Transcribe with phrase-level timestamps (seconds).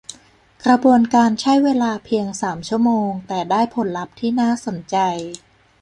[0.65, 4.97] กระบวนการใช่เวลาเพียง สาม ชั่วโมง แต่ได้ผลลัพธ์ที่น่าสนใจ